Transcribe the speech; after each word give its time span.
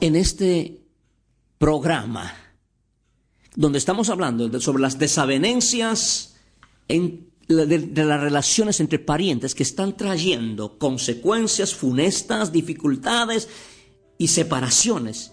En 0.00 0.16
este 0.16 0.80
programa, 1.58 2.32
donde 3.54 3.78
estamos 3.78 4.08
hablando 4.08 4.60
sobre 4.60 4.82
las 4.82 4.98
desavenencias 4.98 6.36
en- 6.88 7.28
de, 7.48 8.04
las 8.04 8.20
relaciones 8.20 8.80
entre 8.80 8.98
parientes 9.00 9.54
que 9.54 9.64
están 9.64 9.96
trayendo 9.96 10.78
consecuencias 10.78 11.74
funestas, 11.74 12.52
dificultades 12.52 13.48
y 14.18 14.28
separaciones, 14.28 15.32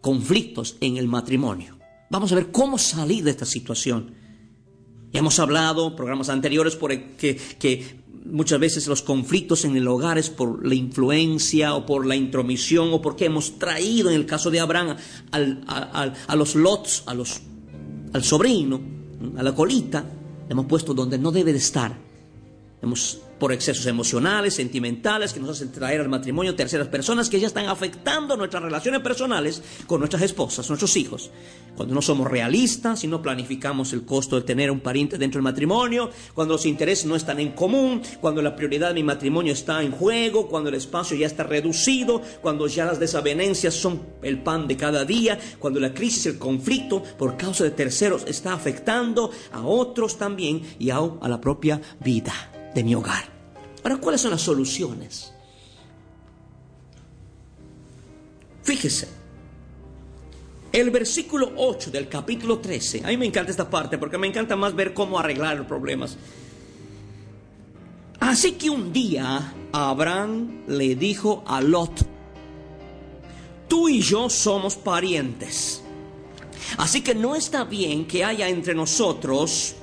conflictos 0.00 0.76
en 0.80 0.96
el 0.96 1.08
matrimonio. 1.08 1.78
Vamos 2.10 2.30
a 2.32 2.36
ver 2.36 2.52
cómo 2.52 2.78
salir 2.78 3.24
de 3.24 3.32
esta 3.32 3.44
situación. 3.44 4.14
Ya 5.12 5.18
hemos 5.18 5.38
hablado 5.40 5.96
programas 5.96 6.28
anteriores 6.28 6.76
por 6.76 6.90
que, 7.16 7.36
que 7.58 8.01
muchas 8.24 8.60
veces 8.60 8.86
los 8.86 9.02
conflictos 9.02 9.64
en 9.64 9.76
el 9.76 9.86
hogar 9.88 10.18
es 10.18 10.30
por 10.30 10.66
la 10.66 10.74
influencia 10.74 11.74
o 11.74 11.84
por 11.86 12.06
la 12.06 12.14
intromisión 12.16 12.92
o 12.92 13.02
porque 13.02 13.24
hemos 13.26 13.58
traído, 13.58 14.10
en 14.10 14.16
el 14.16 14.26
caso 14.26 14.50
de 14.50 14.60
Abraham, 14.60 14.96
al- 15.30 15.64
a, 15.66 16.12
a- 16.26 16.36
los 16.36 16.54
lots, 16.54 17.02
a 17.06 17.14
los, 17.14 17.40
al 18.12 18.22
sobrino, 18.24 18.80
a 19.36 19.42
la 19.42 19.54
colita, 19.54 20.04
hemos 20.48 20.66
puesto 20.66 20.94
donde 20.94 21.18
no 21.18 21.32
debe 21.32 21.52
de 21.52 21.58
estar. 21.58 21.96
Hemos, 22.80 23.20
por 23.42 23.52
excesos 23.52 23.86
emocionales, 23.86 24.54
sentimentales, 24.54 25.32
que 25.32 25.40
nos 25.40 25.50
hacen 25.50 25.72
traer 25.72 26.00
al 26.00 26.08
matrimonio 26.08 26.54
terceras 26.54 26.86
personas 26.86 27.28
que 27.28 27.40
ya 27.40 27.48
están 27.48 27.66
afectando 27.66 28.36
nuestras 28.36 28.62
relaciones 28.62 29.00
personales 29.00 29.60
con 29.88 29.98
nuestras 29.98 30.22
esposas, 30.22 30.68
nuestros 30.68 30.96
hijos. 30.96 31.28
Cuando 31.74 31.92
no 31.92 32.02
somos 32.02 32.30
realistas 32.30 33.02
y 33.02 33.08
no 33.08 33.20
planificamos 33.20 33.92
el 33.94 34.04
costo 34.04 34.36
de 34.36 34.42
tener 34.42 34.70
un 34.70 34.78
pariente 34.78 35.18
dentro 35.18 35.40
del 35.40 35.42
matrimonio, 35.42 36.08
cuando 36.34 36.54
los 36.54 36.66
intereses 36.66 37.04
no 37.04 37.16
están 37.16 37.40
en 37.40 37.50
común, 37.50 38.00
cuando 38.20 38.42
la 38.42 38.54
prioridad 38.54 38.90
de 38.90 38.94
mi 38.94 39.02
matrimonio 39.02 39.54
está 39.54 39.82
en 39.82 39.90
juego, 39.90 40.46
cuando 40.46 40.68
el 40.68 40.76
espacio 40.76 41.16
ya 41.16 41.26
está 41.26 41.42
reducido, 41.42 42.22
cuando 42.42 42.68
ya 42.68 42.84
las 42.84 43.00
desavenencias 43.00 43.74
son 43.74 44.02
el 44.22 44.40
pan 44.40 44.68
de 44.68 44.76
cada 44.76 45.04
día, 45.04 45.36
cuando 45.58 45.80
la 45.80 45.92
crisis, 45.92 46.26
el 46.26 46.38
conflicto 46.38 47.02
por 47.18 47.36
causa 47.36 47.64
de 47.64 47.72
terceros 47.72 48.22
está 48.28 48.52
afectando 48.52 49.32
a 49.50 49.66
otros 49.66 50.16
también 50.16 50.62
y 50.78 50.90
a 50.90 51.00
la 51.26 51.40
propia 51.40 51.80
vida 51.98 52.32
de 52.72 52.84
mi 52.84 52.94
hogar. 52.94 53.31
Ahora, 53.82 53.96
¿cuáles 53.96 54.20
son 54.20 54.30
las 54.30 54.42
soluciones? 54.42 55.32
Fíjese, 58.62 59.08
el 60.72 60.90
versículo 60.90 61.52
8 61.56 61.90
del 61.90 62.08
capítulo 62.08 62.58
13, 62.58 63.02
a 63.04 63.08
mí 63.08 63.16
me 63.16 63.26
encanta 63.26 63.50
esta 63.50 63.68
parte 63.68 63.98
porque 63.98 64.18
me 64.18 64.28
encanta 64.28 64.56
más 64.56 64.74
ver 64.74 64.94
cómo 64.94 65.18
arreglar 65.18 65.56
los 65.56 65.66
problemas. 65.66 66.16
Así 68.20 68.52
que 68.52 68.70
un 68.70 68.92
día 68.92 69.52
Abraham 69.72 70.62
le 70.68 70.94
dijo 70.94 71.42
a 71.44 71.60
Lot, 71.60 72.06
tú 73.66 73.88
y 73.88 74.00
yo 74.00 74.30
somos 74.30 74.76
parientes. 74.76 75.82
Así 76.78 77.02
que 77.02 77.16
no 77.16 77.34
está 77.34 77.64
bien 77.64 78.06
que 78.06 78.24
haya 78.24 78.48
entre 78.48 78.74
nosotros, 78.74 79.74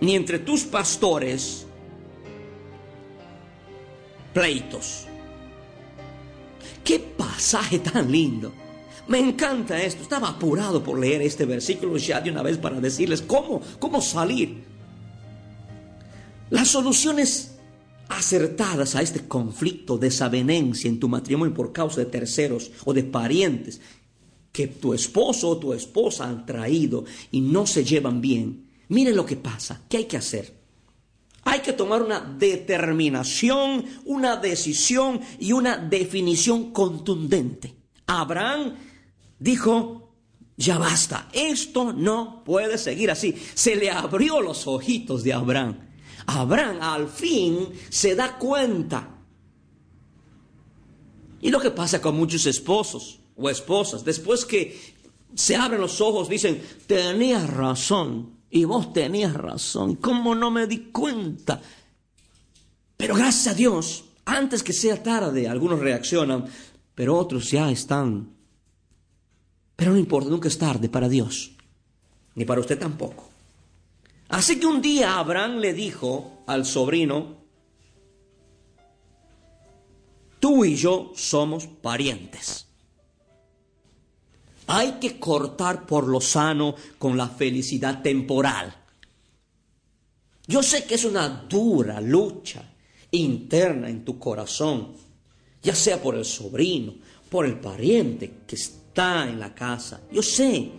ni 0.00 0.14
entre 0.14 0.38
tus 0.38 0.64
pastores, 0.64 1.65
pleitos. 4.36 5.06
Qué 6.84 6.98
pasaje 6.98 7.78
tan 7.78 8.12
lindo. 8.12 8.52
Me 9.08 9.18
encanta 9.18 9.82
esto. 9.82 10.02
Estaba 10.02 10.28
apurado 10.28 10.84
por 10.84 10.98
leer 10.98 11.22
este 11.22 11.46
versículo 11.46 11.96
ya 11.96 12.20
de 12.20 12.30
una 12.30 12.42
vez 12.42 12.58
para 12.58 12.78
decirles 12.78 13.22
cómo, 13.22 13.62
cómo 13.78 14.02
salir. 14.02 14.62
Las 16.50 16.68
soluciones 16.68 17.56
acertadas 18.10 18.94
a 18.94 19.00
este 19.00 19.26
conflicto, 19.26 19.96
desavenencia 19.96 20.90
en 20.90 21.00
tu 21.00 21.08
matrimonio 21.08 21.54
por 21.54 21.72
causa 21.72 22.00
de 22.00 22.06
terceros 22.06 22.70
o 22.84 22.92
de 22.92 23.04
parientes 23.04 23.80
que 24.52 24.66
tu 24.66 24.92
esposo 24.92 25.48
o 25.48 25.58
tu 25.58 25.72
esposa 25.72 26.28
han 26.28 26.44
traído 26.44 27.06
y 27.30 27.40
no 27.40 27.66
se 27.66 27.84
llevan 27.84 28.20
bien. 28.20 28.68
Miren 28.88 29.16
lo 29.16 29.24
que 29.24 29.36
pasa. 29.36 29.80
¿Qué 29.88 29.96
hay 29.96 30.04
que 30.04 30.18
hacer? 30.18 30.65
Hay 31.46 31.60
que 31.60 31.72
tomar 31.72 32.02
una 32.02 32.18
determinación, 32.20 33.84
una 34.04 34.36
decisión 34.36 35.20
y 35.38 35.52
una 35.52 35.76
definición 35.76 36.72
contundente. 36.72 37.76
Abraham 38.04 38.74
dijo, 39.38 40.12
ya 40.56 40.76
basta, 40.76 41.28
esto 41.32 41.92
no 41.92 42.42
puede 42.44 42.76
seguir 42.78 43.12
así. 43.12 43.36
Se 43.54 43.76
le 43.76 43.92
abrió 43.92 44.40
los 44.40 44.66
ojitos 44.66 45.22
de 45.22 45.34
Abraham. 45.34 45.78
Abraham 46.26 46.78
al 46.80 47.08
fin 47.08 47.68
se 47.90 48.16
da 48.16 48.38
cuenta. 48.38 49.20
Y 51.40 51.50
lo 51.50 51.60
que 51.60 51.70
pasa 51.70 52.02
con 52.02 52.16
muchos 52.16 52.44
esposos 52.46 53.20
o 53.36 53.48
esposas, 53.48 54.04
después 54.04 54.44
que 54.44 54.96
se 55.36 55.54
abren 55.54 55.80
los 55.80 56.00
ojos, 56.00 56.28
dicen, 56.28 56.60
tenías 56.88 57.48
razón. 57.48 58.35
Y 58.50 58.64
vos 58.64 58.92
tenías 58.92 59.34
razón. 59.34 59.96
¿Cómo 59.96 60.34
no 60.34 60.50
me 60.50 60.66
di 60.66 60.90
cuenta? 60.90 61.60
Pero 62.96 63.14
gracias 63.14 63.54
a 63.54 63.56
Dios, 63.56 64.04
antes 64.24 64.62
que 64.62 64.72
sea 64.72 65.02
tarde, 65.02 65.48
algunos 65.48 65.80
reaccionan, 65.80 66.46
pero 66.94 67.16
otros 67.16 67.50
ya 67.50 67.70
están. 67.70 68.30
Pero 69.76 69.92
no 69.92 69.98
importa, 69.98 70.30
nunca 70.30 70.48
es 70.48 70.58
tarde 70.58 70.88
para 70.88 71.08
Dios, 71.08 71.52
ni 72.34 72.44
para 72.44 72.60
usted 72.60 72.78
tampoco. 72.78 73.28
Así 74.28 74.58
que 74.58 74.66
un 74.66 74.80
día 74.80 75.18
Abraham 75.18 75.58
le 75.58 75.72
dijo 75.74 76.42
al 76.46 76.64
sobrino, 76.64 77.36
tú 80.40 80.64
y 80.64 80.76
yo 80.76 81.12
somos 81.14 81.66
parientes. 81.66 82.65
Hay 84.66 84.92
que 85.00 85.18
cortar 85.18 85.86
por 85.86 86.08
lo 86.08 86.20
sano 86.20 86.74
con 86.98 87.16
la 87.16 87.28
felicidad 87.28 88.02
temporal. 88.02 88.74
Yo 90.46 90.62
sé 90.62 90.84
que 90.84 90.94
es 90.94 91.04
una 91.04 91.28
dura 91.28 92.00
lucha 92.00 92.62
interna 93.10 93.88
en 93.88 94.04
tu 94.04 94.18
corazón, 94.18 94.92
ya 95.62 95.74
sea 95.74 96.00
por 96.00 96.14
el 96.14 96.24
sobrino, 96.24 96.94
por 97.28 97.46
el 97.46 97.58
pariente 97.58 98.42
que 98.46 98.56
está 98.56 99.28
en 99.28 99.40
la 99.40 99.54
casa. 99.54 100.00
Yo 100.12 100.22
sé, 100.22 100.70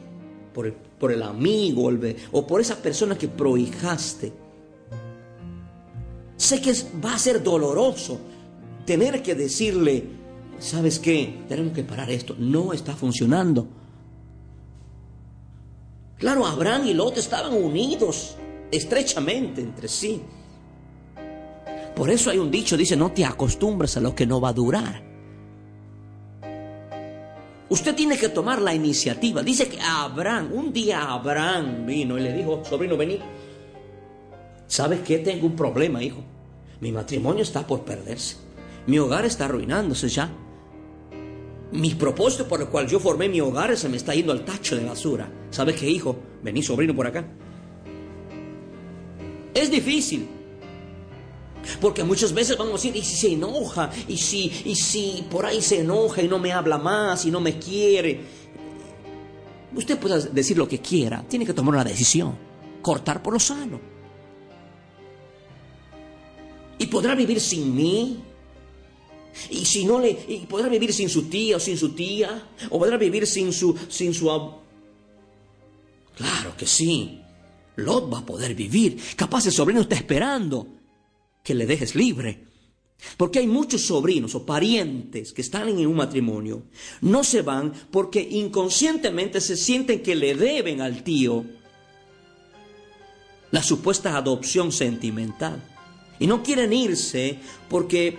por 1.00 1.12
el, 1.12 1.22
amigo 1.22 1.92
o 2.32 2.48
por 2.48 2.62
esa 2.62 2.82
persona 2.82 3.18
que 3.18 3.28
prohijaste. 3.28 4.34
Sé 6.36 6.62
que 6.62 6.74
va 7.04 7.16
a 7.16 7.20
ser 7.20 7.44
doloroso 7.44 8.20
tener 8.86 9.22
que 9.22 9.36
decirle, 9.36 10.04
¿sabes 10.60 11.00
qué? 11.00 11.44
Tenemos 11.48 11.74
que 11.74 11.84
parar 11.84 12.10
esto. 12.10 12.36
No 12.38 12.74
está 12.74 12.96
funcionando. 12.96 13.68
Claro, 16.18 16.46
Abraham 16.46 16.88
y 16.88 16.94
Lot 16.94 17.18
estaban 17.18 17.54
unidos 17.54 18.36
estrechamente 18.72 19.62
entre 19.62 19.88
sí. 19.88 20.22
Por 21.96 22.10
eso 22.10 22.30
hay 22.30 22.38
un 22.38 22.52
dicho, 22.52 22.78
dice, 22.78 22.96
no 22.96 23.12
te 23.12 23.26
acostumbres 23.26 23.98
a 23.98 24.02
lo 24.02 24.14
que 24.14 24.26
no 24.26 24.40
va 24.40 24.50
a 24.50 24.54
durar. 24.54 25.04
Usted 27.70 27.96
tiene 27.96 28.18
que 28.18 28.30
tomar 28.30 28.62
la 28.62 28.74
iniciativa. 28.74 29.44
Dice 29.44 29.68
que 29.68 29.80
Abraham, 29.82 30.52
un 30.54 30.72
día 30.72 31.12
Abraham 31.12 31.86
vino 31.86 32.18
y 32.18 32.22
le 32.22 32.34
dijo, 32.34 32.64
sobrino, 32.64 32.96
vení. 32.96 33.20
¿Sabes 34.68 35.02
qué? 35.02 35.20
Tengo 35.20 35.48
un 35.48 35.56
problema, 35.56 36.02
hijo. 36.02 36.24
Mi 36.80 36.92
matrimonio 36.92 37.44
está 37.44 37.66
por 37.66 37.82
perderse. 37.84 38.38
Mi 38.86 39.00
hogar 39.00 39.26
está 39.26 39.46
arruinándose 39.46 40.08
ya. 40.08 40.32
Mi 41.72 41.96
propósito 41.96 42.48
por 42.48 42.62
el 42.62 42.68
cual 42.68 42.88
yo 42.88 43.00
formé 43.00 43.28
mi 43.28 43.42
hogar 43.42 43.76
se 43.78 43.90
me 43.90 43.98
está 43.98 44.14
yendo 44.14 44.32
al 44.32 44.46
tacho 44.46 44.76
de 44.76 44.86
basura. 44.86 45.30
¿Sabes 45.50 45.76
qué, 45.76 45.90
hijo? 45.90 46.18
Vení, 46.42 46.64
sobrino, 46.64 46.96
por 46.96 47.08
acá. 47.08 47.28
Es 49.54 49.70
difícil. 49.70 50.28
Porque 51.82 52.04
muchas 52.04 52.34
veces 52.34 52.58
vamos 52.58 52.74
a 52.74 52.76
decir, 52.76 52.96
¿y 52.96 53.04
si 53.04 53.16
se 53.16 53.34
enoja? 53.34 53.90
¿Y 54.08 54.18
si, 54.18 54.52
y 54.66 54.76
si 54.76 55.26
por 55.30 55.46
ahí 55.46 55.62
se 55.62 55.82
enoja 55.82 56.22
y 56.22 56.28
no 56.28 56.40
me 56.40 56.54
habla 56.54 56.78
más 56.78 57.26
y 57.26 57.32
no 57.32 57.42
me 57.42 57.60
quiere? 57.60 58.22
Usted 59.76 60.00
puede 60.00 60.30
decir 60.30 60.58
lo 60.58 60.68
que 60.68 60.80
quiera, 60.80 61.26
tiene 61.28 61.46
que 61.46 61.54
tomar 61.54 61.76
una 61.76 61.84
decisión 61.84 62.48
cortar 62.88 63.22
por 63.22 63.34
lo 63.34 63.40
sano. 63.40 63.82
Y 66.78 66.86
podrá 66.88 67.16
vivir 67.16 67.42
sin 67.42 67.76
mí. 67.76 68.24
Y 69.50 69.66
si 69.66 69.86
no 69.86 70.00
le, 70.00 70.14
podrá 70.50 70.68
vivir 70.70 70.94
sin 70.94 71.10
su 71.10 71.24
tía 71.24 71.58
o 71.58 71.60
sin 71.60 71.78
su 71.78 71.90
tía, 71.90 72.50
o 72.70 72.80
podrá 72.80 72.98
vivir 72.98 73.26
sin 73.28 73.54
su, 73.54 73.76
sin 73.90 74.14
su 74.14 74.26
Claro 76.16 76.58
que 76.58 76.66
sí. 76.66 77.22
Lot 77.76 78.12
va 78.12 78.20
a 78.20 78.26
poder 78.26 78.56
vivir. 78.56 79.00
Capaz 79.16 79.46
el 79.46 79.52
sobrino 79.52 79.82
está 79.82 79.96
esperando 79.96 80.68
que 81.44 81.54
le 81.54 81.66
dejes 81.66 81.96
libre. 81.96 82.48
Porque 83.16 83.40
hay 83.40 83.48
muchos 83.48 83.84
sobrinos 83.84 84.34
o 84.34 84.46
parientes 84.46 85.32
que 85.32 85.42
están 85.42 85.70
en 85.70 85.86
un 85.86 85.96
matrimonio. 85.96 86.64
No 87.02 87.24
se 87.24 87.44
van 87.44 87.72
porque 87.92 88.20
inconscientemente 88.20 89.40
se 89.40 89.56
sienten 89.56 90.02
que 90.02 90.16
le 90.16 90.34
deben 90.34 90.82
al 90.82 91.04
tío 91.04 91.46
la 93.52 93.62
supuesta 93.62 94.18
adopción 94.18 94.72
sentimental. 94.72 95.64
Y 96.20 96.26
no 96.26 96.42
quieren 96.42 96.74
irse 96.74 97.40
porque 97.70 98.18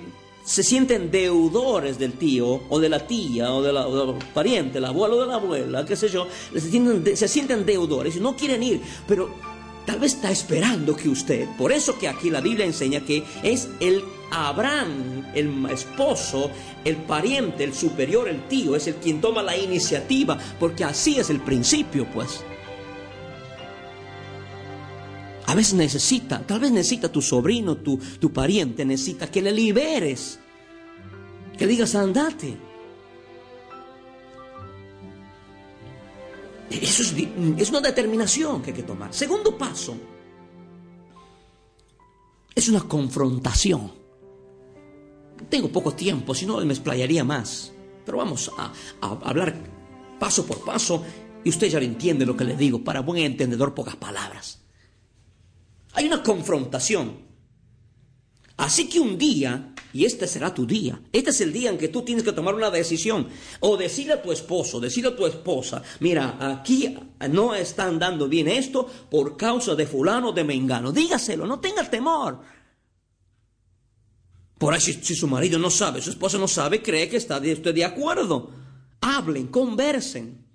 se 0.48 0.62
sienten 0.62 1.10
deudores 1.10 1.98
del 1.98 2.14
tío 2.14 2.62
o 2.70 2.80
de 2.80 2.88
la 2.88 3.06
tía 3.06 3.52
o 3.52 3.62
de 3.62 3.70
la, 3.70 3.86
pariente, 4.32 4.78
el 4.78 4.86
abuelo 4.86 5.18
o 5.18 5.20
de 5.20 5.26
la 5.26 5.34
abuela, 5.34 5.84
qué 5.84 5.94
sé 5.94 6.08
yo, 6.08 6.26
se 6.54 6.70
sienten, 6.70 7.16
se 7.16 7.28
sienten 7.28 7.66
deudores 7.66 8.16
y 8.16 8.20
no 8.20 8.34
quieren 8.34 8.62
ir, 8.62 8.80
pero 9.06 9.28
tal 9.84 9.98
vez 9.98 10.14
está 10.14 10.30
esperando 10.30 10.96
que 10.96 11.10
usted, 11.10 11.46
por 11.58 11.70
eso 11.70 11.98
que 11.98 12.08
aquí 12.08 12.30
la 12.30 12.40
Biblia 12.40 12.64
enseña 12.64 13.00
que 13.00 13.24
es 13.42 13.68
el 13.80 14.02
Abraham, 14.30 15.26
el 15.34 15.66
esposo, 15.70 16.50
el 16.82 16.96
pariente, 16.96 17.64
el 17.64 17.74
superior, 17.74 18.26
el 18.26 18.48
tío, 18.48 18.74
es 18.74 18.86
el 18.86 18.94
quien 18.94 19.20
toma 19.20 19.42
la 19.42 19.54
iniciativa, 19.54 20.38
porque 20.58 20.82
así 20.82 21.18
es 21.18 21.28
el 21.28 21.40
principio, 21.40 22.06
pues. 22.06 22.42
A 25.48 25.54
veces 25.54 25.72
necesita, 25.72 26.46
tal 26.46 26.60
vez 26.60 26.70
necesita 26.70 27.10
tu 27.10 27.22
sobrino, 27.22 27.78
tu, 27.78 27.98
pariente, 28.30 28.84
necesita 28.84 29.30
que 29.30 29.40
le 29.40 29.50
liberes. 29.50 30.38
Que 31.56 31.66
digas, 31.66 31.94
andate. 31.94 32.54
Eso 36.70 37.02
es, 37.02 37.14
es 37.56 37.70
una 37.70 37.80
determinación 37.80 38.60
que 38.60 38.72
hay 38.72 38.76
que 38.76 38.82
tomar. 38.82 39.14
Segundo 39.14 39.56
paso, 39.56 39.96
es 42.54 42.68
una 42.68 42.82
confrontación. 42.82 43.90
Tengo 45.48 45.72
poco 45.72 45.94
tiempo, 45.94 46.34
si 46.34 46.44
no 46.44 46.62
me 46.62 46.74
explayaría 46.74 47.24
más. 47.24 47.72
Pero 48.04 48.18
vamos 48.18 48.52
a, 48.58 48.70
a, 49.00 49.18
hablar 49.24 49.56
paso 50.20 50.44
por 50.44 50.62
paso 50.62 51.02
y 51.42 51.48
usted 51.48 51.68
ya 51.68 51.78
lo 51.78 51.86
entiende 51.86 52.26
lo 52.26 52.36
que 52.36 52.44
le 52.44 52.54
digo. 52.54 52.84
Para 52.84 53.00
buen 53.00 53.22
entendedor, 53.22 53.72
pocas 53.72 53.96
palabras. 53.96 54.67
Hay 55.98 56.06
una 56.06 56.22
confrontación. 56.22 57.26
Así 58.56 58.88
que 58.88 59.00
un 59.00 59.18
día, 59.18 59.74
y 59.92 60.04
este 60.04 60.28
será 60.28 60.54
tu 60.54 60.64
día, 60.64 61.02
este 61.12 61.30
es 61.30 61.40
el 61.40 61.52
día 61.52 61.70
en 61.70 61.76
que 61.76 61.88
tú 61.88 62.02
tienes 62.02 62.22
que 62.22 62.30
tomar 62.30 62.54
una 62.54 62.70
decisión, 62.70 63.26
o 63.58 63.76
decirle 63.76 64.12
a 64.12 64.22
tu 64.22 64.30
esposo, 64.30 64.78
decirle 64.78 65.10
a 65.10 65.16
tu 65.16 65.26
esposa, 65.26 65.82
mira, 65.98 66.38
aquí 66.52 66.96
no 67.28 67.52
están 67.52 67.98
dando 67.98 68.28
bien 68.28 68.46
esto 68.46 68.88
por 69.10 69.36
causa 69.36 69.74
de 69.74 69.88
fulano 69.88 70.30
de 70.30 70.44
mengano, 70.44 70.92
dígaselo, 70.92 71.44
no 71.48 71.58
tenga 71.58 71.90
temor. 71.90 72.42
Por 74.56 74.74
ahí 74.74 74.80
si, 74.80 75.16
su 75.16 75.26
marido 75.26 75.58
no 75.58 75.68
sabe, 75.68 76.00
su 76.00 76.10
esposa 76.10 76.38
no 76.38 76.46
sabe, 76.46 76.80
cree 76.80 77.08
que 77.08 77.16
está 77.16 77.38
usted 77.38 77.74
de 77.74 77.84
acuerdo. 77.84 78.52
Hablen, 79.00 79.48
conversen. 79.48 80.46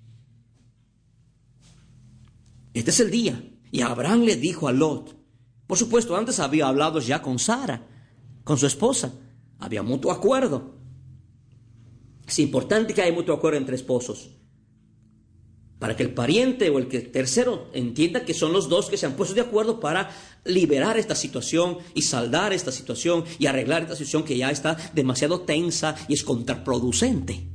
Este 2.73 2.91
es 2.91 2.99
el 3.01 3.11
día. 3.11 3.43
Y 3.73 3.81
Abraham 3.81 4.21
le 4.21 4.37
dijo 4.37 4.69
a 4.69 4.71
Lot, 4.71 5.22
por 5.73 5.79
supuesto, 5.79 6.15
antes 6.15 6.39
había 6.39 6.67
hablado 6.67 6.99
ya 6.99 7.23
con 7.23 7.39
Sara, 7.39 7.81
con 8.43 8.59
su 8.59 8.67
esposa. 8.67 9.11
Había 9.57 9.81
mutuo 9.81 10.11
acuerdo. 10.11 10.75
Es 12.27 12.37
importante 12.37 12.93
que 12.93 13.01
haya 13.01 13.11
mutuo 13.11 13.33
acuerdo 13.33 13.57
entre 13.57 13.75
esposos. 13.75 14.29
Para 15.79 15.95
que 15.95 16.03
el 16.03 16.13
pariente 16.13 16.69
o 16.69 16.77
el 16.77 16.87
tercero 17.11 17.71
entienda 17.73 18.23
que 18.23 18.35
son 18.35 18.53
los 18.53 18.69
dos 18.69 18.87
que 18.87 18.97
se 18.97 19.07
han 19.07 19.13
puesto 19.13 19.33
de 19.33 19.41
acuerdo 19.41 19.79
para 19.79 20.11
liberar 20.45 20.99
esta 20.99 21.15
situación 21.15 21.79
y 21.95 22.03
saldar 22.03 22.53
esta 22.53 22.71
situación 22.71 23.25
y 23.39 23.47
arreglar 23.47 23.81
esta 23.81 23.95
situación 23.95 24.25
que 24.25 24.37
ya 24.37 24.51
está 24.51 24.77
demasiado 24.93 25.41
tensa 25.41 25.95
y 26.07 26.13
es 26.13 26.23
contraproducente. 26.23 27.47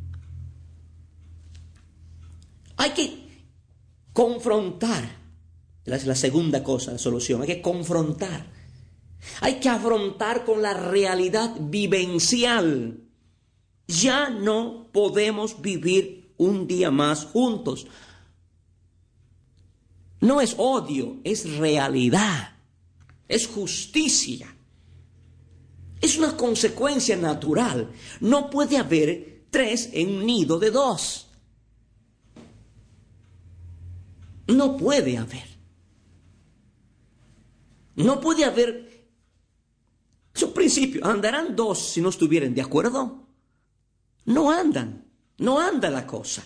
Hay 2.79 2.91
que 2.91 3.47
confrontar 4.13 5.28
es 5.97 6.07
la 6.07 6.15
segunda 6.15 6.63
cosa, 6.63 6.93
la 6.93 6.99
solución. 6.99 7.43
Hay 7.43 7.49
que 7.49 7.63
confrontar. 7.63 8.47
Hay 9.41 9.55
que 9.61 9.69
afrontar 9.69 10.45
con 10.45 10.63
la 10.63 10.75
realidad 10.75 11.55
vivencial. 11.61 13.01
Ya 13.87 14.31
no 14.31 14.89
podemos 14.93 15.61
vivir 15.61 16.35
un 16.37 16.67
día 16.67 16.91
más 16.91 17.25
juntos. 17.25 17.87
No 20.21 20.41
es 20.41 20.55
odio, 20.59 21.19
es 21.25 21.57
realidad. 21.57 22.57
Es 23.29 23.47
justicia. 23.47 24.55
Es 26.01 26.17
una 26.17 26.37
consecuencia 26.37 27.17
natural. 27.17 27.91
No 28.21 28.51
puede 28.51 28.79
haber 28.79 29.47
tres 29.51 29.91
en 29.93 30.17
un 30.17 30.27
nido 30.27 30.59
de 30.59 30.71
dos. 30.71 31.29
No 34.47 34.77
puede 34.77 35.19
haber. 35.19 35.58
No 37.99 38.21
puede 38.21 38.45
haber... 38.45 39.09
Es 40.35 40.43
un 40.43 40.53
principio. 40.53 41.05
¿Andarán 41.05 41.57
dos 41.57 41.81
si 41.81 42.01
no 42.01 42.11
estuvieran 42.11 42.55
de 42.55 42.63
acuerdo? 42.63 43.27
No 44.25 44.53
andan. 44.53 45.05
No 45.39 45.59
anda 45.59 45.91
la 45.91 46.07
cosa. 46.07 46.45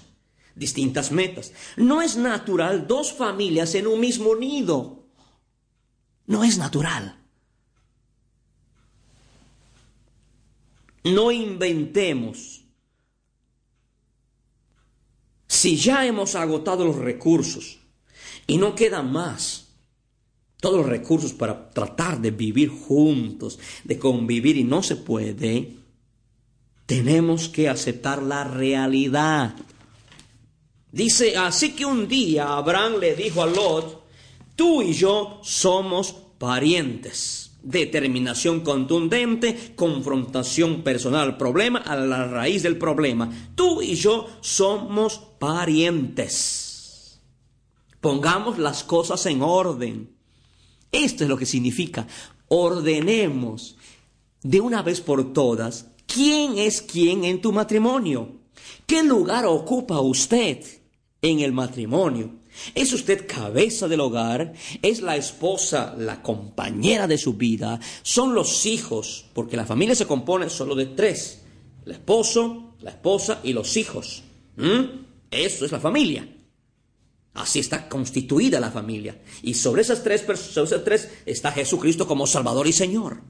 Distintas 0.55 1.13
metas. 1.13 1.53
No 1.77 2.01
es 2.01 2.17
natural 2.17 2.87
dos 2.87 3.13
familias 3.13 3.75
en 3.75 3.87
un 3.87 4.01
mismo 4.01 4.35
nido. 4.35 5.05
No 6.27 6.43
es 6.43 6.57
natural. 6.57 7.19
No 11.05 11.31
inventemos. 11.31 12.63
Si 15.47 15.77
ya 15.77 16.07
hemos 16.07 16.35
agotado 16.35 16.87
los 16.87 16.97
recursos 16.97 17.79
y 18.47 18.57
no 18.57 18.75
queda 18.75 19.03
más, 19.03 19.72
todos 20.63 20.77
los 20.77 20.87
recursos 20.87 21.33
para 21.33 21.71
tratar 21.71 22.21
de 22.21 22.31
vivir 22.31 22.69
juntos, 22.69 23.59
de 23.83 23.99
convivir 23.99 24.57
y 24.57 24.63
no 24.63 24.81
se 24.81 24.95
puede, 24.95 25.73
tenemos 26.87 27.49
que 27.49 27.69
aceptar 27.69 28.23
la 28.23 28.45
realidad. 28.45 29.57
Dice, 30.93 31.37
así 31.37 31.73
que 31.73 31.85
un 31.85 32.07
día 32.07 32.57
Abraham 32.57 33.01
le 33.01 33.17
dijo 33.17 33.43
a 33.43 33.47
Lot, 33.47 34.05
tú 34.55 34.83
y 34.83 34.93
yo 34.93 35.41
somos 35.43 36.13
parientes. 36.39 37.59
Determinación 37.65 38.61
contundente, 38.61 39.73
confrontación 39.75 40.83
personal, 40.83 41.39
problema 41.39 41.81
a 41.81 41.97
la 41.97 42.29
raíz 42.29 42.63
del 42.63 42.79
problema. 42.79 43.29
Tú 43.57 43.83
y 43.83 43.97
yo 43.97 44.29
somos 44.41 45.19
parientes. 45.41 47.21
Pongamos 48.01 48.59
las 48.59 48.85
cosas 48.85 49.27
en 49.27 49.43
orden. 49.43 50.12
Esto 50.93 51.25
es 51.25 51.31
lo 51.31 51.39
que 51.39 51.47
significa. 51.47 52.07
Ordenemos 52.49 53.77
de 54.43 54.61
una 54.61 54.83
vez 54.83 55.01
por 55.01 55.33
todas 55.33 55.87
quién 56.07 56.59
es 56.59 56.83
quién 56.83 57.25
en 57.25 57.41
tu 57.41 57.53
matrimonio. 57.53 58.29
¿Qué 58.87 59.03
lugar 59.03 59.47
ocupa 59.47 60.01
usted 60.01 60.63
en 61.23 61.41
el 61.41 61.53
matrimonio? 61.53 62.43
¿Es 62.75 62.93
usted 62.93 63.27
cabeza 63.27 63.89
del 63.89 64.01
hogar? 64.01 64.53
¿Es 64.83 65.01
la 65.01 65.17
esposa 65.17 65.95
la 65.97 66.23
compañera 66.23 67.07
de 67.07 67.17
su 67.17 67.35
vida? 67.35 67.81
¿Son 68.03 68.35
los 68.35 68.67
hijos? 68.67 69.25
Porque 69.33 69.57
la 69.57 69.65
familia 69.65 69.95
se 69.95 70.07
compone 70.07 70.51
solo 70.51 70.75
de 70.75 70.87
tres. 70.87 71.41
El 71.87 71.93
esposo, 71.93 72.75
la 72.81 72.91
esposa 72.91 73.41
y 73.43 73.55
los 73.55 73.77
hijos. 73.79 74.23
¿Mm? 74.57 74.83
Eso 75.31 75.65
es 75.65 75.73
la 75.73 75.81
familia. 75.81 76.29
Así 77.35 77.61
está 77.61 77.89
constituida 77.89 78.61
la 78.61 78.71
familia. 78.71 79.23
Y 79.43 79.55
sobre 79.55 79.83
esas 79.83 80.03
tres, 80.03 80.21
sobre 80.21 80.67
esas 80.67 80.85
tres 80.85 81.11
está 81.25 81.51
Jesucristo 81.53 82.07
como 82.07 82.27
Salvador 82.27 82.67
y 82.67 82.73
Señor. 82.73 83.23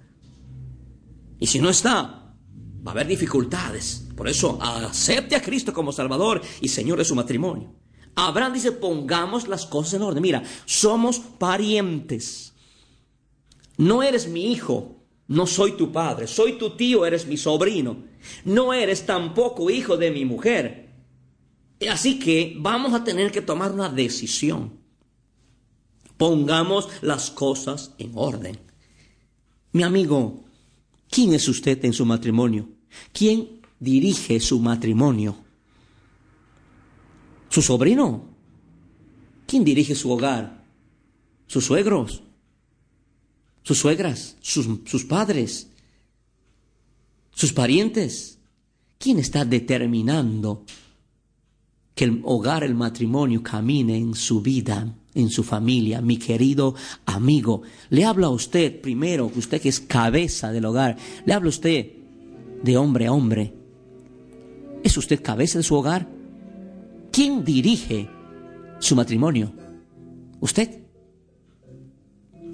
Y 1.38 1.46
si 1.46 1.60
no 1.60 1.70
está, 1.70 2.34
va 2.86 2.90
a 2.90 2.94
haber 2.94 3.06
dificultades. 3.06 4.08
Por 4.16 4.28
eso 4.28 4.58
acepte 4.60 5.36
a 5.36 5.42
Cristo 5.42 5.72
como 5.72 5.92
Salvador 5.92 6.40
y 6.60 6.68
Señor 6.68 6.98
de 6.98 7.04
su 7.04 7.14
matrimonio. 7.14 7.74
Abraham 8.14 8.52
dice, 8.52 8.72
pongamos 8.72 9.48
las 9.48 9.66
cosas 9.66 9.94
en 9.94 10.02
orden. 10.02 10.22
Mira, 10.22 10.42
somos 10.66 11.18
parientes. 11.18 12.54
No 13.78 14.02
eres 14.02 14.28
mi 14.28 14.52
hijo, 14.52 15.02
no 15.28 15.46
soy 15.46 15.72
tu 15.72 15.92
padre, 15.92 16.26
soy 16.26 16.58
tu 16.58 16.76
tío, 16.76 17.06
eres 17.06 17.26
mi 17.26 17.36
sobrino. 17.36 18.04
No 18.44 18.74
eres 18.74 19.06
tampoco 19.06 19.70
hijo 19.70 19.96
de 19.96 20.10
mi 20.10 20.24
mujer, 20.24 20.81
Así 21.90 22.18
que 22.18 22.54
vamos 22.58 22.94
a 22.94 23.04
tener 23.04 23.32
que 23.32 23.42
tomar 23.42 23.72
una 23.72 23.88
decisión. 23.88 24.78
Pongamos 26.16 26.88
las 27.00 27.30
cosas 27.30 27.94
en 27.98 28.12
orden. 28.14 28.58
Mi 29.72 29.82
amigo, 29.82 30.44
¿quién 31.10 31.32
es 31.32 31.48
usted 31.48 31.84
en 31.84 31.92
su 31.92 32.04
matrimonio? 32.04 32.68
¿Quién 33.12 33.60
dirige 33.80 34.38
su 34.38 34.60
matrimonio? 34.60 35.36
¿Su 37.48 37.62
sobrino? 37.62 38.24
¿Quién 39.46 39.64
dirige 39.64 39.94
su 39.94 40.10
hogar? 40.10 40.64
¿Sus 41.46 41.64
suegros? 41.64 42.22
¿Sus 43.62 43.78
suegras? 43.78 44.36
¿Sus, 44.40 45.04
padres? 45.04 45.68
¿Sus 47.34 47.52
parientes? 47.52 48.38
¿Quién 48.98 49.18
está 49.18 49.44
determinando 49.44 50.64
que 51.94 52.04
el 52.04 52.20
hogar, 52.24 52.64
el 52.64 52.74
matrimonio 52.74 53.42
camine 53.42 53.96
en 53.96 54.14
su 54.14 54.40
vida, 54.40 54.94
en 55.14 55.28
su 55.28 55.42
familia? 55.42 56.00
Mi 56.00 56.16
querido 56.16 56.74
amigo, 57.04 57.62
le 57.90 58.04
habla 58.04 58.28
a 58.28 58.30
usted 58.30 58.80
primero, 58.80 59.30
usted 59.34 59.60
que 59.60 59.68
es 59.68 59.80
cabeza 59.80 60.52
del 60.52 60.64
hogar, 60.64 60.96
le 61.26 61.32
habla 61.32 61.48
a 61.48 61.50
usted 61.50 61.86
de 62.62 62.76
hombre 62.76 63.06
a 63.06 63.12
hombre. 63.12 63.52
¿Es 64.82 64.96
usted 64.96 65.22
cabeza 65.22 65.58
de 65.58 65.64
su 65.64 65.74
hogar? 65.74 66.08
¿Quién 67.10 67.44
dirige 67.44 68.08
su 68.78 68.96
matrimonio? 68.96 69.52
¿Usted? 70.40 70.80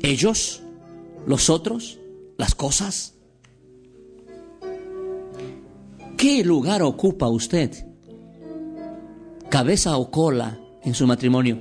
¿Ellos? 0.02 0.62
¿Los 1.26 1.48
otros? 1.48 1.98
¿Las 2.36 2.54
cosas? 2.54 3.14
¿Qué 6.16 6.42
lugar 6.44 6.82
ocupa 6.82 7.28
usted? 7.28 7.87
¿Cabeza 9.50 9.96
o 9.96 10.10
cola 10.10 10.58
en 10.82 10.94
su 10.94 11.06
matrimonio? 11.06 11.58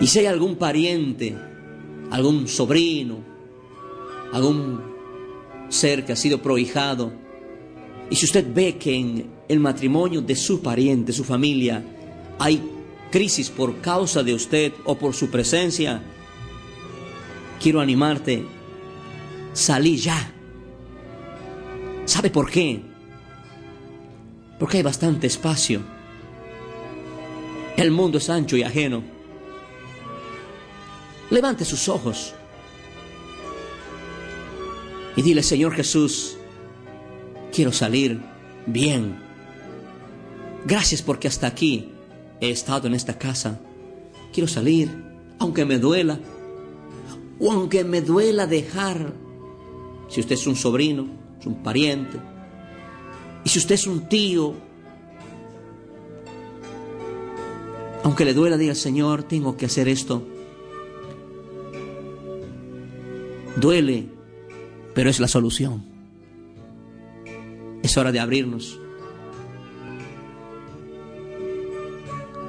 Y 0.00 0.06
si 0.06 0.18
hay 0.20 0.26
algún 0.26 0.56
pariente, 0.56 1.36
algún 2.10 2.48
sobrino, 2.48 3.18
algún 4.32 4.80
ser 5.68 6.04
que 6.04 6.12
ha 6.12 6.16
sido 6.16 6.42
prohijado, 6.42 7.12
y 8.10 8.16
si 8.16 8.26
usted 8.26 8.46
ve 8.52 8.76
que 8.76 8.94
en 8.94 9.30
el 9.48 9.60
matrimonio 9.60 10.20
de 10.20 10.36
su 10.36 10.60
pariente, 10.60 11.12
su 11.12 11.24
familia, 11.24 11.82
hay 12.38 12.62
crisis 13.10 13.50
por 13.50 13.80
causa 13.80 14.22
de 14.22 14.34
usted 14.34 14.72
o 14.84 14.96
por 14.96 15.14
su 15.14 15.30
presencia, 15.30 16.02
quiero 17.60 17.80
animarte 17.80 18.56
salí 19.56 19.96
ya. 19.96 20.32
¿Sabe 22.04 22.30
por 22.30 22.50
qué? 22.50 22.82
Porque 24.58 24.78
hay 24.78 24.82
bastante 24.82 25.26
espacio. 25.26 25.80
El 27.76 27.90
mundo 27.90 28.18
es 28.18 28.30
ancho 28.30 28.56
y 28.56 28.62
ajeno. 28.62 29.02
Levante 31.30 31.64
sus 31.64 31.88
ojos 31.88 32.34
y 35.16 35.22
dile, 35.22 35.42
Señor 35.42 35.72
Jesús, 35.72 36.36
quiero 37.50 37.72
salir 37.72 38.20
bien. 38.66 39.16
Gracias 40.66 41.00
porque 41.00 41.26
hasta 41.26 41.46
aquí 41.46 41.92
he 42.40 42.50
estado 42.50 42.86
en 42.86 42.94
esta 42.94 43.18
casa. 43.18 43.58
Quiero 44.32 44.46
salir, 44.46 44.90
aunque 45.38 45.64
me 45.64 45.78
duela, 45.78 46.20
o 47.40 47.50
aunque 47.50 47.82
me 47.82 48.02
duela 48.02 48.46
dejar 48.46 49.14
si 50.08 50.20
usted 50.20 50.34
es 50.34 50.46
un 50.46 50.56
sobrino, 50.56 51.06
es 51.40 51.46
un 51.46 51.62
pariente, 51.62 52.18
y 53.46 53.48
si 53.48 53.60
usted 53.60 53.76
es 53.76 53.86
un 53.86 54.08
tío, 54.08 54.54
aunque 58.02 58.24
le 58.24 58.34
duela, 58.34 58.56
diga, 58.56 58.74
Señor, 58.74 59.22
tengo 59.22 59.56
que 59.56 59.66
hacer 59.66 59.86
esto. 59.86 60.26
Duele, 63.54 64.08
pero 64.96 65.10
es 65.10 65.20
la 65.20 65.28
solución. 65.28 65.84
Es 67.84 67.96
hora 67.96 68.10
de 68.10 68.18
abrirnos. 68.18 68.80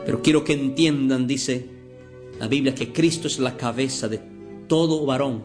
Pero 0.04 0.24
quiero 0.24 0.44
que 0.44 0.54
entiendan, 0.54 1.28
dice 1.28 1.70
la 2.40 2.48
Biblia, 2.48 2.74
que 2.74 2.92
Cristo 2.92 3.28
es 3.28 3.38
la 3.38 3.56
cabeza 3.56 4.08
de 4.08 4.20
todo 4.68 5.06
varón 5.06 5.44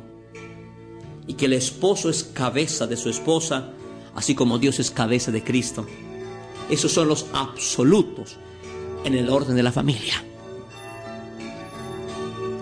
y 1.27 1.35
que 1.35 1.45
el 1.45 1.53
esposo 1.53 2.09
es 2.09 2.25
cabeza 2.25 2.87
de 2.87 2.97
su 2.97 3.11
esposa, 3.11 3.75
así 4.15 4.35
como 4.35 4.59
Dios 4.59 4.79
es 4.81 4.91
cabeza 4.91 5.31
de 5.31 5.43
Cristo. 5.43 5.87
Esos 6.71 6.93
son 6.93 7.09
los 7.09 7.27
absolutos 7.33 8.37
en 9.05 9.15
el 9.15 9.29
orden 9.31 9.57
de 9.57 9.63
la 9.63 9.73
familia. 9.73 10.25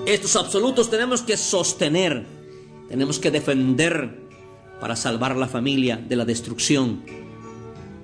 Estos 0.06 0.36
absolutos 0.36 0.90
tenemos 0.90 1.22
que 1.22 1.36
sostener, 1.36 2.26
tenemos 2.88 3.18
que 3.18 3.30
defender 3.30 4.20
para 4.80 4.96
salvar 4.96 5.36
la 5.36 5.46
familia 5.46 5.96
de 5.96 6.16
la 6.16 6.24
destrucción, 6.24 7.04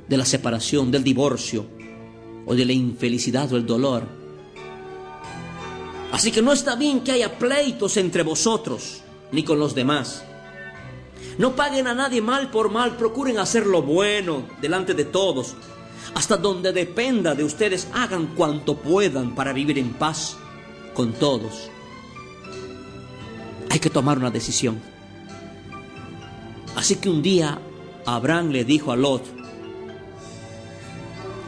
de 0.09 0.17
la 0.17 0.25
separación, 0.25 0.91
del 0.91 1.03
divorcio 1.03 1.67
o 2.45 2.55
de 2.55 2.65
la 2.65 2.73
infelicidad 2.73 3.53
o 3.53 3.57
el 3.57 3.67
dolor. 3.67 4.05
Así 6.13 6.31
que 6.31 6.43
no 6.43 6.53
está 6.53 6.77
bien 6.77 7.01
que 7.01 7.13
haya 7.13 7.39
pleitos 7.39 7.97
entre 7.97 8.23
vosotros 8.23 9.03
ni 9.33 9.43
con 9.43 9.59
los 9.59 9.75
demás. 9.75 10.25
No 11.39 11.55
paguen 11.55 11.87
a 11.87 11.95
nadie 11.95 12.23
mal 12.23 12.51
por 12.51 12.71
mal, 12.71 12.97
procuren 12.97 13.39
hacer 13.39 13.67
lo 13.67 13.83
bueno 13.83 14.45
delante 14.61 14.95
de 14.95 15.05
todos. 15.05 15.55
Hasta 16.15 16.37
donde 16.37 16.73
dependa 16.73 17.35
de 17.35 17.45
ustedes, 17.45 17.89
hagan 17.93 18.29
cuanto 18.29 18.77
puedan 18.77 19.35
para 19.35 19.53
vivir 19.53 19.79
en 19.79 19.93
paz 19.93 20.37
con 20.95 21.13
todos. 21.13 21.71
Hay 23.69 23.79
que 23.79 23.91
tomar 23.91 24.19
una 24.19 24.31
decisión. 24.31 24.81
Así 26.75 26.97
que 26.97 27.11
un 27.11 27.23
día 27.23 27.59
Abraham 28.07 28.51
le 28.51 28.65
dijo 28.65 28.93
a 28.93 28.97
Lot, 28.97 29.25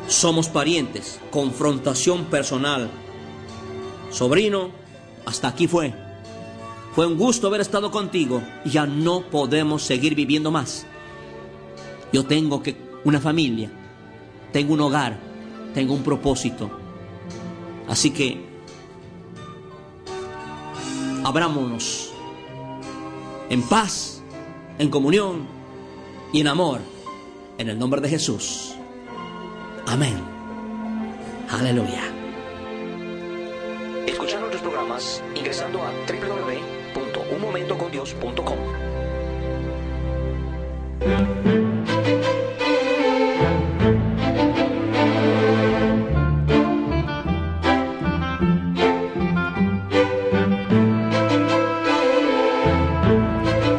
somos 0.08 0.48
parientes, 0.48 1.20
confrontación 1.30 2.26
personal. 2.26 2.90
Sobrino, 4.10 4.70
hasta 5.26 5.48
aquí 5.48 5.66
fue. 5.66 6.07
Fue 6.98 7.06
un 7.06 7.16
gusto 7.16 7.46
haber 7.46 7.60
estado 7.60 7.92
contigo. 7.92 8.42
Ya 8.64 8.84
no 8.84 9.20
podemos 9.30 9.84
seguir 9.84 10.16
viviendo 10.16 10.50
más. 10.50 10.84
Yo 12.12 12.26
tengo 12.26 12.60
que 12.60 12.76
una 13.04 13.20
familia, 13.20 13.70
tengo 14.52 14.74
un 14.74 14.80
hogar, 14.80 15.16
tengo 15.74 15.94
un 15.94 16.02
propósito. 16.02 16.68
Así 17.86 18.10
que 18.10 18.44
abrámonos 21.22 22.10
en 23.48 23.62
paz, 23.62 24.20
en 24.80 24.90
comunión 24.90 25.46
y 26.32 26.40
en 26.40 26.48
amor. 26.48 26.80
En 27.58 27.68
el 27.68 27.78
nombre 27.78 28.00
de 28.00 28.08
Jesús. 28.08 28.74
Amén. 29.86 30.16
Aleluya. 31.48 32.02
Escuchar 34.04 34.40
nuestros 34.40 34.62
programas 34.62 35.22
ingresando 35.36 35.80
a 35.80 35.92
www 36.08 36.77
unmomentocondios.com. 37.38 38.58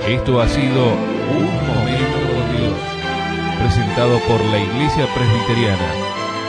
Esto 0.07 0.41
ha 0.41 0.47
sido 0.47 0.85
Un 1.37 1.45
Momento 1.67 2.17
con 2.33 2.57
Dios, 2.57 2.79
presentado 3.59 4.19
por 4.27 4.43
la 4.45 4.59
Iglesia 4.59 5.07
Presbiteriana, 5.13 5.93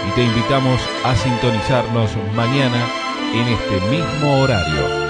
y 0.09 0.13
te 0.15 0.25
invitamos 0.25 0.81
a 1.05 1.15
sintonizarnos 1.15 2.11
mañana 2.35 2.87
en 3.35 3.49
este 3.49 3.81
mismo 3.91 4.43
horario. 4.43 5.10